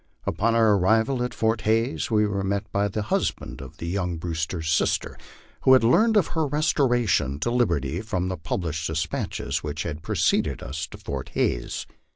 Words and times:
Upon 0.25 0.55
our 0.55 0.75
arrival 0.79 1.21
at 1.21 1.31
Fort 1.31 1.61
Hays 1.61 2.09
we 2.09 2.25
were 2.25 2.43
met 2.43 2.71
by 2.71 2.87
the 2.87 3.03
husband 3.03 3.61
of 3.61 3.79
young 3.79 4.17
Brewster's 4.17 4.67
sister, 4.67 5.15
who 5.61 5.73
had 5.73 5.83
learned 5.83 6.17
of 6.17 6.29
her 6.29 6.47
restoration 6.47 7.37
to 7.41 7.51
liberty 7.51 8.01
from 8.01 8.27
the 8.27 8.35
published 8.37 8.87
despatches 8.87 9.61
which 9.61 9.83
had 9.83 10.01
preceded 10.01 10.63
us 10.63 10.87
to 10.87 10.97
Fort 10.97 11.29
Hays. 11.35 11.85